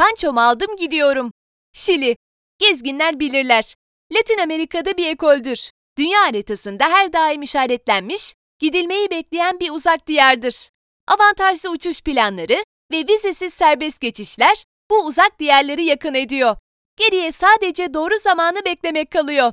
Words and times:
Pançomu 0.00 0.40
aldım 0.40 0.76
gidiyorum. 0.76 1.32
Şili. 1.72 2.16
Gezginler 2.58 3.20
bilirler. 3.20 3.74
Latin 4.12 4.38
Amerika'da 4.38 4.96
bir 4.96 5.06
ekoldür. 5.08 5.70
Dünya 5.98 6.20
haritasında 6.20 6.84
her 6.84 7.12
daim 7.12 7.42
işaretlenmiş, 7.42 8.34
gidilmeyi 8.58 9.10
bekleyen 9.10 9.60
bir 9.60 9.70
uzak 9.70 10.06
diyardır. 10.06 10.70
Avantajlı 11.08 11.70
uçuş 11.70 12.02
planları 12.02 12.64
ve 12.92 13.08
vizesiz 13.08 13.54
serbest 13.54 14.00
geçişler 14.00 14.64
bu 14.90 15.04
uzak 15.04 15.38
diyarları 15.38 15.80
yakın 15.80 16.14
ediyor. 16.14 16.56
Geriye 16.96 17.32
sadece 17.32 17.94
doğru 17.94 18.18
zamanı 18.18 18.64
beklemek 18.64 19.10
kalıyor. 19.10 19.52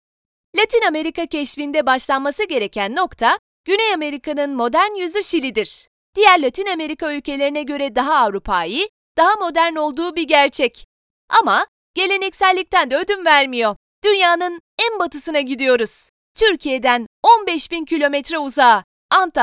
Latin 0.57 0.82
Amerika 0.82 1.25
keşfinde 1.25 1.86
başlanması 1.86 2.43
gereken 2.43 2.95
nokta, 2.95 3.39
Güney 3.66 3.93
Amerika'nın 3.93 4.55
modern 4.55 4.95
yüzü 4.95 5.23
Şili'dir. 5.23 5.88
Diğer 6.16 6.41
Latin 6.41 6.66
Amerika 6.66 7.14
ülkelerine 7.14 7.64
göre 7.64 7.95
daha 7.95 8.16
Avrupa'yı, 8.16 8.88
daha 9.18 9.36
modern 9.36 9.75
olduğu 9.75 10.15
bir 10.15 10.23
gerçek. 10.23 10.86
Ama 11.41 11.67
geleneksellikten 11.93 12.91
de 12.91 12.98
ödün 12.98 13.25
vermiyor. 13.25 13.75
Dünyanın 14.03 14.59
en 14.80 14.99
batısına 14.99 15.39
gidiyoruz. 15.39 16.09
Türkiye'den 16.35 17.08
15 17.41 17.72
bin 17.72 17.85
kilometre 17.85 18.38
uzağa, 18.38 18.84
Ant 19.11 19.38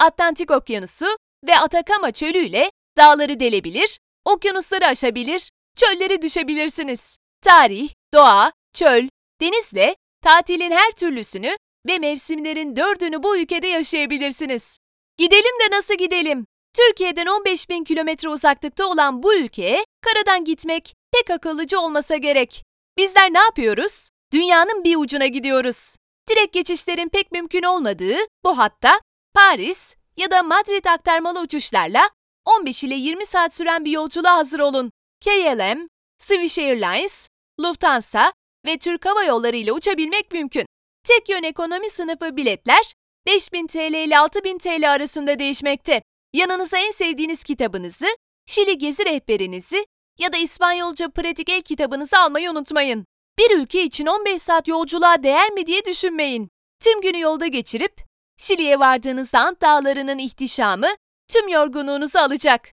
Atlantik 0.00 0.50
Okyanusu 0.50 1.06
ve 1.46 1.58
Atakama 1.58 2.10
Çölü 2.10 2.38
ile 2.38 2.70
dağları 2.96 3.40
delebilir, 3.40 3.98
okyanusları 4.24 4.86
aşabilir, 4.86 5.50
çölleri 5.76 6.22
düşebilirsiniz. 6.22 7.16
Tarih, 7.42 7.90
doğa, 8.14 8.52
çöl, 8.74 9.08
denizle 9.40 9.96
tatilin 10.22 10.70
her 10.70 10.90
türlüsünü 10.90 11.56
ve 11.86 11.98
mevsimlerin 11.98 12.76
dördünü 12.76 13.22
bu 13.22 13.36
ülkede 13.38 13.66
yaşayabilirsiniz. 13.66 14.78
Gidelim 15.18 15.60
de 15.60 15.76
nasıl 15.76 15.94
gidelim? 15.94 16.46
Türkiye'den 16.74 17.26
15 17.26 17.68
bin 17.68 17.84
kilometre 17.84 18.28
uzaklıkta 18.28 18.86
olan 18.86 19.22
bu 19.22 19.34
ülkeye 19.34 19.84
karadan 20.00 20.44
gitmek 20.44 20.94
pek 21.12 21.30
akıllıcı 21.30 21.80
olmasa 21.80 22.16
gerek. 22.16 22.64
Bizler 22.98 23.32
ne 23.32 23.38
yapıyoruz? 23.38 24.10
Dünyanın 24.32 24.84
bir 24.84 24.96
ucuna 24.96 25.26
gidiyoruz. 25.26 25.96
Direkt 26.30 26.54
geçişlerin 26.54 27.08
pek 27.08 27.32
mümkün 27.32 27.62
olmadığı 27.62 28.16
bu 28.44 28.58
hatta 28.58 29.00
Paris 29.34 29.96
ya 30.16 30.30
da 30.30 30.42
Madrid 30.42 30.84
aktarmalı 30.84 31.40
uçuşlarla 31.40 32.10
15 32.44 32.84
ile 32.84 32.94
20 32.94 33.26
saat 33.26 33.54
süren 33.54 33.84
bir 33.84 33.90
yolculuğa 33.90 34.36
hazır 34.36 34.60
olun. 34.60 34.90
KLM, 35.24 35.88
Swiss 36.18 36.58
Airlines, 36.58 37.28
Lufthansa 37.60 38.32
ve 38.66 38.78
Türk 38.78 39.06
Hava 39.06 39.24
Yolları 39.24 39.56
ile 39.56 39.72
uçabilmek 39.72 40.32
mümkün. 40.32 40.66
Tek 41.08 41.28
yön 41.28 41.42
ekonomi 41.42 41.90
sınıfı 41.90 42.36
biletler 42.36 42.94
5000 43.26 43.66
TL 43.66 43.94
ile 43.94 44.18
6000 44.18 44.58
TL 44.58 44.92
arasında 44.92 45.38
değişmekte. 45.38 46.02
Yanınıza 46.34 46.78
en 46.78 46.90
sevdiğiniz 46.90 47.44
kitabınızı, 47.44 48.06
Şili 48.46 48.78
gezi 48.78 49.04
rehberinizi 49.04 49.86
ya 50.18 50.32
da 50.32 50.36
İspanyolca 50.36 51.10
pratik 51.10 51.48
el 51.48 51.62
kitabınızı 51.62 52.18
almayı 52.18 52.50
unutmayın. 52.50 53.06
Bir 53.38 53.58
ülke 53.58 53.84
için 53.84 54.06
15 54.06 54.42
saat 54.42 54.68
yolculuğa 54.68 55.22
değer 55.22 55.50
mi 55.50 55.66
diye 55.66 55.84
düşünmeyin. 55.84 56.48
Tüm 56.80 57.00
günü 57.00 57.20
yolda 57.20 57.46
geçirip 57.46 57.96
Şili'ye 58.38 58.78
vardığınızda 58.78 59.40
Ant 59.40 59.60
Dağları'nın 59.62 60.18
ihtişamı 60.18 60.88
tüm 61.28 61.48
yorgunluğunuzu 61.48 62.18
alacak. 62.18 62.72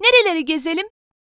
Nereleri 0.00 0.44
gezelim? 0.44 0.88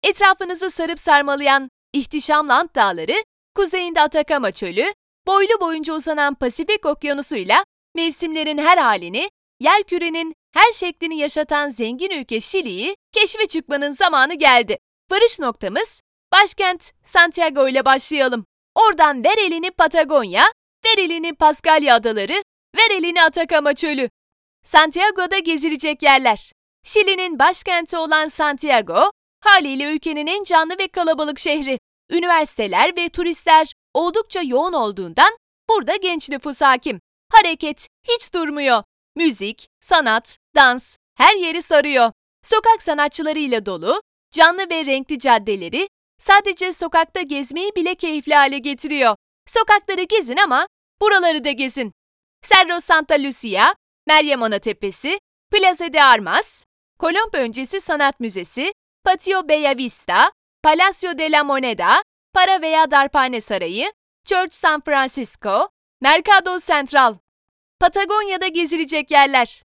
Etrafınızı 0.03 0.69
sarıp 0.69 0.99
sarmalayan 0.99 1.69
ihtişamlı 1.93 2.53
Ant 2.53 2.75
Dağları, 2.75 3.23
kuzeyinde 3.55 4.01
Atakama 4.01 4.51
Çölü, 4.51 4.93
boylu 5.27 5.59
boyunca 5.59 5.93
uzanan 5.93 6.35
Pasifik 6.35 6.85
Okyanusu'yla 6.85 7.63
mevsimlerin 7.95 8.57
her 8.57 8.77
halini, 8.77 9.29
yerkürenin 9.59 10.33
her 10.53 10.71
şeklini 10.71 11.17
yaşatan 11.17 11.69
zengin 11.69 12.09
ülke 12.09 12.39
Şili'yi 12.39 12.95
keşfe 13.11 13.45
çıkmanın 13.45 13.91
zamanı 13.91 14.33
geldi. 14.33 14.77
Varış 15.11 15.39
noktamız 15.39 16.01
başkent 16.31 16.91
Santiago 17.03 17.67
ile 17.67 17.85
başlayalım. 17.85 18.45
Oradan 18.75 19.23
ver 19.23 19.37
elini 19.37 19.71
Patagonya, 19.71 20.43
ver 20.85 20.97
elini 20.97 21.35
Paskalya 21.35 21.95
Adaları, 21.95 22.43
ver 22.77 22.91
elini 22.91 23.23
Atakama 23.23 23.73
Çölü. 23.73 24.09
Santiago'da 24.63 25.39
gezilecek 25.39 26.03
yerler. 26.03 26.51
Şili'nin 26.83 27.39
başkenti 27.39 27.97
olan 27.97 28.27
Santiago, 28.27 29.11
haliyle 29.39 29.93
ülkenin 29.93 30.27
en 30.27 30.43
canlı 30.43 30.79
ve 30.79 30.87
kalabalık 30.87 31.39
şehri. 31.39 31.79
Üniversiteler 32.11 32.97
ve 32.97 33.09
turistler 33.09 33.73
oldukça 33.93 34.41
yoğun 34.41 34.73
olduğundan 34.73 35.37
burada 35.69 35.95
genç 35.95 36.29
nüfus 36.29 36.61
hakim. 36.61 36.99
Hareket 37.31 37.87
hiç 38.07 38.33
durmuyor. 38.33 38.83
Müzik, 39.15 39.69
sanat, 39.81 40.37
dans 40.55 40.97
her 41.15 41.35
yeri 41.35 41.61
sarıyor. 41.61 42.11
Sokak 42.43 42.83
sanatçılarıyla 42.83 43.65
dolu, 43.65 44.01
canlı 44.31 44.69
ve 44.69 44.85
renkli 44.85 45.19
caddeleri 45.19 45.89
sadece 46.19 46.73
sokakta 46.73 47.21
gezmeyi 47.21 47.75
bile 47.75 47.95
keyifli 47.95 48.35
hale 48.35 48.57
getiriyor. 48.57 49.15
Sokakları 49.47 50.03
gezin 50.03 50.37
ama 50.37 50.67
buraları 51.01 51.43
da 51.43 51.51
gezin. 51.51 51.93
Cerro 52.41 52.79
Santa 52.79 53.15
Lucia, 53.15 53.75
Meryem 54.07 54.43
Ana 54.43 54.59
Tepesi, 54.59 55.19
Plaza 55.51 55.93
de 55.93 56.03
Armas, 56.03 56.65
Kolomb 56.99 57.33
öncesi 57.33 57.81
Sanat 57.81 58.19
Müzesi, 58.19 58.73
Patio 59.03 59.47
Bellavista, 59.47 60.31
Palacio 60.63 61.17
de 61.17 61.31
la 61.31 61.43
Moneda, 61.43 62.03
Para 62.33 62.61
veya 62.61 62.91
Darphane 62.91 63.41
Sarayı, 63.41 63.91
Church 64.25 64.53
San 64.53 64.81
Francisco, 64.81 65.69
Mercado 66.01 66.59
Central. 66.59 67.22
Patagonya'da 67.83 68.47
gezilecek 68.47 69.11
yerler. 69.11 69.63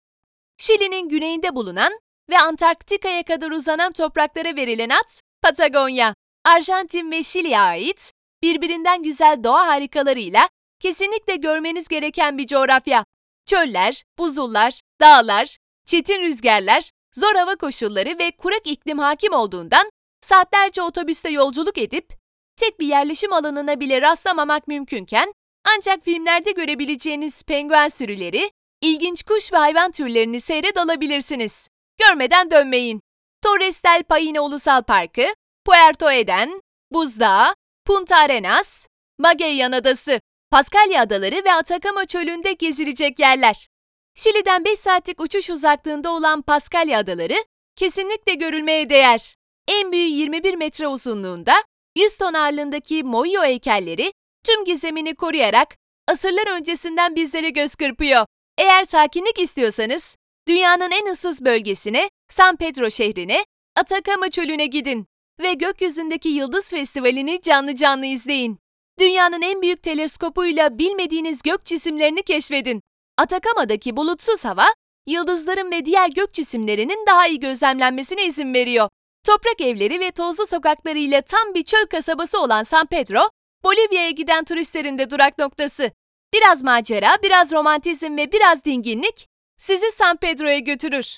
Şili'nin 0.57 1.09
güneyinde 1.09 1.55
bulunan 1.55 1.99
ve 2.29 2.39
Antarktika'ya 2.39 3.23
kadar 3.23 3.51
uzanan 3.51 3.91
topraklara 3.91 4.55
verilen 4.55 4.89
ad 4.89 5.09
Patagonya. 5.41 6.15
Arjantin 6.45 7.11
ve 7.11 7.23
Şili'ye 7.23 7.59
ait 7.59 8.11
birbirinden 8.43 9.03
güzel 9.03 9.43
doğa 9.43 9.67
harikalarıyla 9.67 10.49
kesinlikle 10.79 11.35
görmeniz 11.35 11.87
gereken 11.87 12.37
bir 12.37 12.47
coğrafya. 12.47 13.05
Çöller, 13.45 14.03
buzullar, 14.17 14.81
dağlar, 15.01 15.57
çetin 15.85 16.21
rüzgarlar, 16.21 16.91
zor 17.13 17.35
hava 17.35 17.55
koşulları 17.55 18.19
ve 18.19 18.31
kurak 18.31 18.67
iklim 18.67 18.99
hakim 18.99 19.33
olduğundan 19.33 19.89
saatlerce 20.21 20.81
otobüste 20.81 21.29
yolculuk 21.29 21.77
edip 21.77 22.13
tek 22.57 22.79
bir 22.79 22.87
yerleşim 22.87 23.33
alanına 23.33 23.79
bile 23.79 24.01
rastlamamak 24.01 24.67
mümkünken 24.67 25.33
ancak 25.65 26.03
filmlerde 26.03 26.51
görebileceğiniz 26.51 27.43
penguen 27.43 27.89
sürüleri, 27.89 28.51
ilginç 28.81 29.23
kuş 29.23 29.53
ve 29.53 29.57
hayvan 29.57 29.91
türlerini 29.91 30.39
seyret 30.39 30.77
alabilirsiniz. 30.77 31.69
Görmeden 31.97 32.51
dönmeyin. 32.51 33.01
Torres 33.43 33.83
del 33.83 34.03
Paine 34.03 34.39
Ulusal 34.39 34.83
Parkı, 34.83 35.25
Puerto 35.65 36.11
Eden, 36.11 36.61
Buzdağı, 36.91 37.55
Punta 37.85 38.17
Arenas, 38.17 38.87
Magellan 39.19 39.71
Adası, 39.71 40.19
Paskalya 40.51 41.01
Adaları 41.01 41.45
ve 41.45 41.53
Atakama 41.53 42.05
Çölü'nde 42.05 42.53
gezilecek 42.53 43.19
yerler. 43.19 43.67
Şili'den 44.15 44.65
5 44.65 44.79
saatlik 44.79 45.21
uçuş 45.21 45.49
uzaklığında 45.49 46.11
olan 46.11 46.41
Paskalya 46.41 46.99
Adaları 46.99 47.35
kesinlikle 47.75 48.33
görülmeye 48.33 48.89
değer. 48.89 49.35
En 49.67 49.91
büyüğü 49.91 50.09
21 50.09 50.53
metre 50.53 50.87
uzunluğunda, 50.87 51.53
100 51.95 52.17
ton 52.17 52.33
ağırlığındaki 52.33 53.03
Moyo 53.03 53.43
heykelleri 53.43 54.13
tüm 54.45 54.65
gizemini 54.65 55.15
koruyarak 55.15 55.75
asırlar 56.07 56.55
öncesinden 56.55 57.15
bizlere 57.15 57.49
göz 57.49 57.75
kırpıyor. 57.75 58.25
Eğer 58.57 58.83
sakinlik 58.83 59.39
istiyorsanız, 59.39 60.15
dünyanın 60.47 60.91
en 60.91 61.11
ıssız 61.11 61.45
bölgesine, 61.45 62.09
San 62.31 62.55
Pedro 62.55 62.89
şehrine, 62.89 63.45
Atakama 63.75 64.29
Çölü'ne 64.29 64.65
gidin 64.65 65.05
ve 65.39 65.53
gökyüzündeki 65.53 66.29
Yıldız 66.29 66.69
Festivali'ni 66.69 67.41
canlı 67.41 67.75
canlı 67.75 68.05
izleyin. 68.05 68.57
Dünyanın 68.99 69.41
en 69.41 69.61
büyük 69.61 69.83
teleskopuyla 69.83 70.77
bilmediğiniz 70.77 71.41
gök 71.41 71.65
cisimlerini 71.65 72.23
keşfedin. 72.23 72.81
Atakama'daki 73.17 73.97
bulutsuz 73.97 74.45
hava, 74.45 74.65
yıldızların 75.07 75.71
ve 75.71 75.85
diğer 75.85 76.09
gök 76.09 76.33
cisimlerinin 76.33 77.05
daha 77.07 77.27
iyi 77.27 77.39
gözlemlenmesine 77.39 78.25
izin 78.25 78.53
veriyor. 78.53 78.89
Toprak 79.25 79.61
evleri 79.61 79.99
ve 79.99 80.11
tozlu 80.11 80.45
sokaklarıyla 80.45 81.21
tam 81.21 81.53
bir 81.53 81.63
çöl 81.63 81.85
kasabası 81.85 82.41
olan 82.41 82.63
San 82.63 82.85
Pedro, 82.85 83.29
Bolivya'ya 83.63 84.09
giden 84.09 84.43
turistlerin 84.43 84.97
de 84.97 85.09
durak 85.09 85.37
noktası. 85.37 85.91
Biraz 86.33 86.63
macera, 86.63 87.17
biraz 87.23 87.53
romantizm 87.53 88.17
ve 88.17 88.31
biraz 88.31 88.65
dinginlik 88.65 89.27
sizi 89.57 89.91
San 89.91 90.17
Pedro'ya 90.17 90.59
götürür. 90.59 91.17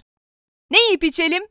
Ne 0.72 0.82
yiyip 0.84 1.04
içelim? 1.04 1.48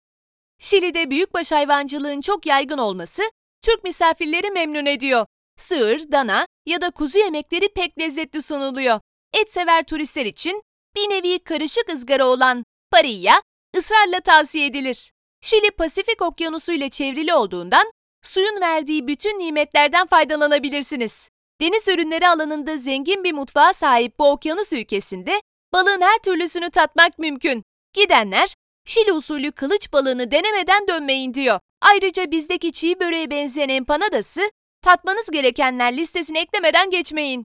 Şili'de 0.58 1.10
büyükbaş 1.10 1.52
hayvancılığın 1.52 2.20
çok 2.20 2.46
yaygın 2.46 2.78
olması 2.78 3.22
Türk 3.62 3.84
misafirleri 3.84 4.50
memnun 4.50 4.86
ediyor. 4.86 5.26
Sığır, 5.56 6.12
dana 6.12 6.46
ya 6.66 6.80
da 6.80 6.90
kuzu 6.90 7.18
yemekleri 7.18 7.68
pek 7.68 7.98
lezzetli 7.98 8.42
sunuluyor. 8.42 9.00
Et 9.34 9.52
sever 9.52 9.82
turistler 9.82 10.26
için 10.26 10.62
bir 10.96 11.10
nevi 11.10 11.38
karışık 11.38 11.88
ızgara 11.92 12.26
olan 12.26 12.64
parilla 12.90 13.42
ısrarla 13.76 14.20
tavsiye 14.20 14.66
edilir. 14.66 15.12
Şili 15.40 15.70
Pasifik 15.70 16.22
Okyanusu 16.22 16.72
ile 16.72 16.88
çevrili 16.88 17.34
olduğundan 17.34 17.92
suyun 18.22 18.60
verdiği 18.60 19.06
bütün 19.06 19.38
nimetlerden 19.38 20.06
faydalanabilirsiniz. 20.06 21.28
Deniz 21.60 21.88
ürünleri 21.88 22.28
alanında 22.28 22.76
zengin 22.76 23.24
bir 23.24 23.32
mutfağa 23.32 23.72
sahip 23.72 24.18
bu 24.18 24.30
okyanus 24.30 24.72
ülkesinde 24.72 25.42
balığın 25.72 26.00
her 26.00 26.18
türlüsünü 26.18 26.70
tatmak 26.70 27.18
mümkün. 27.18 27.62
Gidenler 27.92 28.54
Şili 28.84 29.12
usulü 29.12 29.52
kılıç 29.52 29.92
balığını 29.92 30.30
denemeden 30.30 30.88
dönmeyin 30.88 31.34
diyor. 31.34 31.60
Ayrıca 31.80 32.30
bizdeki 32.30 32.72
çiğ 32.72 33.00
böreğe 33.00 33.30
benzeyen 33.30 33.68
empanadası 33.68 34.50
tatmanız 34.82 35.30
gerekenler 35.30 35.96
listesine 35.96 36.40
eklemeden 36.40 36.90
geçmeyin. 36.90 37.44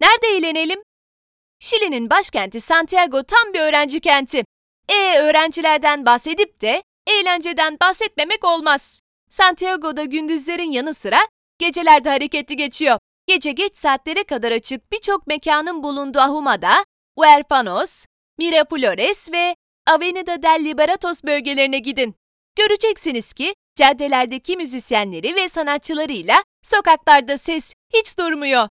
Nerede 0.00 0.26
eğlenelim? 0.26 0.82
Şili'nin 1.60 2.10
başkenti 2.10 2.60
Santiago 2.60 3.22
tam 3.22 3.52
bir 3.54 3.60
öğrenci 3.60 4.00
kenti. 4.00 4.44
E 4.88 5.18
öğrencilerden 5.18 6.06
bahsedip 6.06 6.60
de 6.60 6.82
eğlenceden 7.06 7.76
bahsetmemek 7.80 8.44
olmaz. 8.44 9.01
Santiago'da 9.32 10.04
gündüzlerin 10.04 10.70
yanı 10.70 10.94
sıra 10.94 11.18
gecelerde 11.58 12.10
hareketli 12.10 12.56
geçiyor. 12.56 12.98
Gece 13.26 13.52
geç 13.52 13.76
saatlere 13.76 14.24
kadar 14.24 14.52
açık 14.52 14.92
birçok 14.92 15.26
mekanın 15.26 15.82
bulunduğu 15.82 16.18
Ahumada, 16.18 16.84
Huerfanos, 17.18 18.06
Miraflores 18.38 19.32
ve 19.32 19.54
Avenida 19.86 20.42
del 20.42 20.64
Liberatos 20.64 21.22
bölgelerine 21.24 21.78
gidin. 21.78 22.14
Göreceksiniz 22.56 23.32
ki 23.32 23.54
caddelerdeki 23.76 24.56
müzisyenleri 24.56 25.34
ve 25.36 25.48
sanatçılarıyla 25.48 26.42
sokaklarda 26.62 27.36
ses 27.36 27.74
hiç 27.94 28.18
durmuyor. 28.18 28.68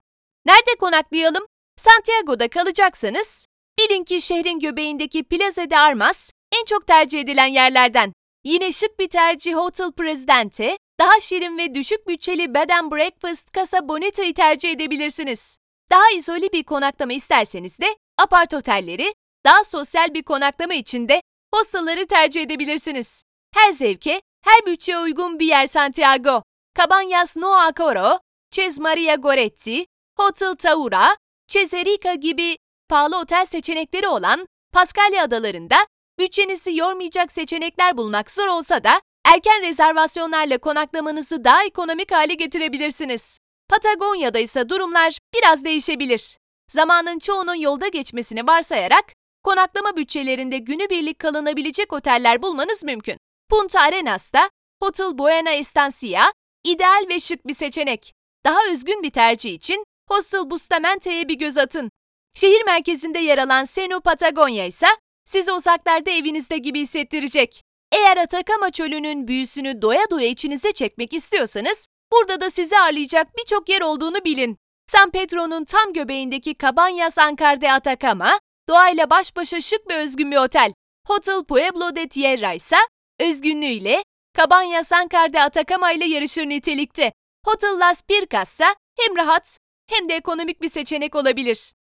Nerede 0.46 0.74
konaklayalım? 0.80 1.46
Santiago'da 1.76 2.48
kalacaksanız 2.48 3.46
bilin 3.78 4.04
ki 4.04 4.20
şehrin 4.20 4.58
göbeğindeki 4.58 5.24
Plaza 5.24 5.70
de 5.70 5.78
Armas 5.78 6.30
en 6.60 6.64
çok 6.64 6.86
tercih 6.86 7.20
edilen 7.20 7.46
yerlerden. 7.46 8.12
Yine 8.48 8.72
şık 8.72 8.98
bir 8.98 9.08
tercih 9.08 9.54
Hotel 9.54 9.92
Presidente, 9.92 10.78
daha 11.00 11.20
şirin 11.20 11.58
ve 11.58 11.74
düşük 11.74 12.08
bütçeli 12.08 12.54
Bed 12.54 12.70
and 12.70 12.92
Breakfast 12.92 13.54
Casa 13.54 13.88
Bonita'yı 13.88 14.34
tercih 14.34 14.70
edebilirsiniz. 14.70 15.58
Daha 15.90 16.10
izole 16.16 16.52
bir 16.52 16.62
konaklama 16.62 17.12
isterseniz 17.12 17.78
de 17.78 17.86
apart 18.18 18.54
otelleri, 18.54 19.14
daha 19.44 19.64
sosyal 19.64 20.14
bir 20.14 20.22
konaklama 20.22 20.74
için 20.74 21.08
de 21.08 21.22
hostelları 21.54 22.06
tercih 22.06 22.42
edebilirsiniz. 22.42 23.22
Her 23.54 23.70
zevke, 23.70 24.22
her 24.44 24.66
bütçeye 24.66 24.98
uygun 24.98 25.38
bir 25.38 25.46
yer 25.46 25.66
Santiago. 25.66 26.42
Cabañas 26.78 27.40
No 27.40 27.54
Acoro, 27.54 28.18
Chez 28.50 28.78
Maria 28.78 29.14
Goretti, 29.14 29.86
Hotel 30.18 30.54
Taura, 30.54 31.16
Ceserica 31.48 32.14
gibi 32.14 32.56
pahalı 32.88 33.18
otel 33.18 33.44
seçenekleri 33.44 34.08
olan 34.08 34.46
Paskalya 34.72 35.24
adalarında 35.24 35.76
bütçenizi 36.18 36.76
yormayacak 36.76 37.32
seçenekler 37.32 37.96
bulmak 37.96 38.30
zor 38.30 38.46
olsa 38.46 38.84
da 38.84 39.00
erken 39.24 39.62
rezervasyonlarla 39.62 40.58
konaklamanızı 40.58 41.44
daha 41.44 41.64
ekonomik 41.64 42.12
hale 42.12 42.34
getirebilirsiniz. 42.34 43.38
Patagonya'da 43.68 44.38
ise 44.38 44.68
durumlar 44.68 45.18
biraz 45.34 45.64
değişebilir. 45.64 46.38
Zamanın 46.68 47.18
çoğunun 47.18 47.54
yolda 47.54 47.88
geçmesini 47.88 48.46
varsayarak 48.46 49.04
konaklama 49.44 49.96
bütçelerinde 49.96 50.58
günübirlik 50.58 51.18
kalınabilecek 51.18 51.92
oteller 51.92 52.42
bulmanız 52.42 52.84
mümkün. 52.84 53.18
Punta 53.50 53.80
Arenas'ta 53.80 54.50
Hotel 54.82 55.18
Buena 55.18 55.50
Estancia 55.50 56.32
ideal 56.64 57.04
ve 57.08 57.20
şık 57.20 57.46
bir 57.46 57.54
seçenek. 57.54 58.12
Daha 58.44 58.68
üzgün 58.70 59.02
bir 59.02 59.10
tercih 59.10 59.54
için 59.54 59.84
Hostel 60.08 60.50
Bustamante'ye 60.50 61.28
bir 61.28 61.34
göz 61.34 61.58
atın. 61.58 61.90
Şehir 62.34 62.64
merkezinde 62.64 63.18
yer 63.18 63.38
alan 63.38 63.64
Seno 63.64 64.00
Patagonya 64.00 64.66
ise 64.66 64.86
sizi 65.28 65.52
uzaklarda 65.52 66.10
evinizde 66.10 66.58
gibi 66.58 66.80
hissettirecek. 66.80 67.64
Eğer 67.92 68.16
Atakama 68.16 68.70
çölünün 68.70 69.28
büyüsünü 69.28 69.82
doya 69.82 70.10
doya 70.10 70.26
içinize 70.26 70.72
çekmek 70.72 71.12
istiyorsanız, 71.12 71.88
burada 72.12 72.40
da 72.40 72.50
sizi 72.50 72.78
ağırlayacak 72.78 73.36
birçok 73.38 73.68
yer 73.68 73.80
olduğunu 73.80 74.24
bilin. 74.24 74.56
San 74.86 75.10
Pedro'nun 75.10 75.64
tam 75.64 75.92
göbeğindeki 75.92 76.52
Cabañas 76.52 77.20
Ancar 77.20 77.60
de 77.60 77.72
Atacama, 77.72 78.40
doğayla 78.68 79.10
baş 79.10 79.36
başa 79.36 79.60
şık 79.60 79.90
ve 79.90 79.94
özgün 79.94 80.30
bir 80.30 80.36
otel. 80.36 80.72
Hotel 81.06 81.44
Pueblo 81.44 81.96
de 81.96 82.08
Tierra 82.08 82.52
ise 82.52 82.76
özgünlüğüyle 83.20 84.02
Cabañas 84.38 84.94
Ancar 84.94 85.32
de 85.32 85.42
Atacama 85.42 85.92
ile 85.92 86.04
yarışır 86.04 86.48
nitelikte. 86.48 87.12
Hotel 87.46 87.80
Las 87.80 88.02
Pircas 88.02 88.52
ise 88.52 88.66
hem 88.98 89.16
rahat 89.16 89.58
hem 89.90 90.08
de 90.08 90.14
ekonomik 90.14 90.62
bir 90.62 90.68
seçenek 90.68 91.14
olabilir. 91.14 91.72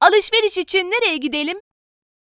Alışveriş 0.00 0.58
için 0.58 0.90
nereye 0.90 1.16
gidelim? 1.16 1.60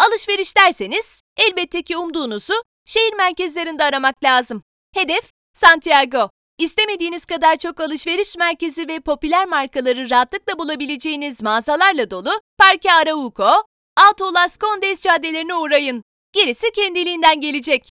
Alışveriş 0.01 0.57
derseniz 0.57 1.21
elbette 1.38 1.81
ki 1.81 1.98
umduğunuzu 1.98 2.53
şehir 2.86 3.13
merkezlerinde 3.13 3.83
aramak 3.83 4.24
lazım. 4.24 4.63
Hedef 4.94 5.31
Santiago. 5.53 6.30
İstemediğiniz 6.57 7.25
kadar 7.25 7.56
çok 7.56 7.80
alışveriş 7.80 8.38
merkezi 8.38 8.88
ve 8.88 9.00
popüler 9.00 9.45
markaları 9.45 10.09
rahatlıkla 10.09 10.59
bulabileceğiniz 10.59 11.44
mağazalarla 11.44 12.12
dolu 12.12 12.42
Parque 12.57 12.94
Arauco, 12.94 13.63
Alto 13.98 14.33
Las 14.33 14.59
Condes 14.59 15.01
caddelerine 15.01 15.56
uğrayın. 15.56 16.03
Gerisi 16.33 16.71
kendiliğinden 16.71 17.42
gelecek. 17.42 17.89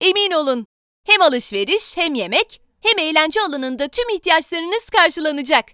Emin 0.00 0.30
olun, 0.30 0.66
hem 1.06 1.22
alışveriş 1.22 1.96
hem 1.96 2.14
yemek 2.14 2.60
hem 2.82 2.98
eğlence 2.98 3.40
alanında 3.40 3.88
tüm 3.88 4.08
ihtiyaçlarınız 4.08 4.90
karşılanacak. 4.90 5.64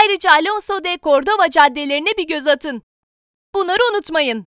Ayrıca 0.00 0.30
Alonso 0.30 0.84
de 0.84 0.98
Cordova 1.02 1.50
caddelerine 1.50 2.16
bir 2.18 2.26
göz 2.26 2.46
atın. 2.46 2.82
Bunları 3.54 3.80
unutmayın. 3.92 4.46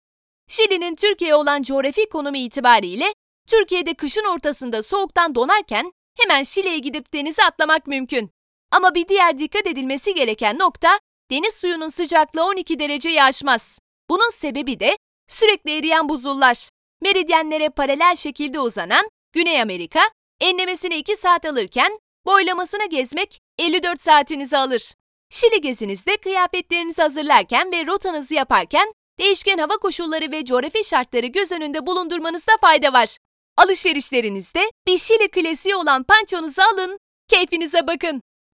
Şili'nin 0.50 0.96
Türkiye 0.96 1.34
olan 1.34 1.62
coğrafi 1.62 2.08
konumu 2.08 2.36
itibariyle 2.36 3.14
Türkiye'de 3.48 3.94
kışın 3.94 4.24
ortasında 4.24 4.82
soğuktan 4.82 5.34
donarken 5.34 5.92
hemen 6.18 6.42
Şile'ye 6.42 6.78
gidip 6.78 7.12
denize 7.12 7.44
atlamak 7.44 7.86
mümkün. 7.86 8.30
Ama 8.70 8.94
bir 8.94 9.08
diğer 9.08 9.38
dikkat 9.38 9.66
edilmesi 9.66 10.14
gereken 10.14 10.58
nokta 10.58 10.98
deniz 11.30 11.54
suyunun 11.54 11.88
sıcaklığı 11.88 12.44
12 12.44 12.78
dereceyi 12.78 13.22
aşmaz. 13.22 13.78
Bunun 14.08 14.30
sebebi 14.30 14.80
de 14.80 14.96
sürekli 15.28 15.78
eriyen 15.78 16.08
buzullar. 16.08 16.68
Meridyenlere 17.02 17.68
paralel 17.68 18.16
şekilde 18.16 18.60
uzanan 18.60 19.08
Güney 19.32 19.62
Amerika 19.62 20.00
enlemesine 20.40 20.98
2 20.98 21.16
saat 21.16 21.46
alırken 21.46 21.98
boylamasını 22.26 22.88
gezmek 22.88 23.40
54 23.58 24.00
saatinizi 24.00 24.56
alır. 24.56 24.94
Şili 25.30 25.60
gezinizde 25.60 26.16
kıyafetlerinizi 26.16 27.02
hazırlarken 27.02 27.72
ve 27.72 27.86
rotanızı 27.86 28.34
yaparken 28.34 28.92
değişken 29.20 29.58
hava 29.58 29.76
koşulları 29.76 30.32
ve 30.32 30.44
coğrafi 30.44 30.84
şartları 30.84 31.26
göz 31.26 31.52
önünde 31.52 31.86
bulundurmanızda 31.86 32.52
fayda 32.60 32.92
var. 32.92 33.16
Alışverişlerinizde 33.56 34.70
bir 34.86 34.98
Şili 34.98 35.28
klasiği 35.28 35.74
olan 35.74 36.02
pançonuzu 36.02 36.62
alın, 36.62 36.98
keyfinize 37.28 37.86
bakın. 37.86 38.22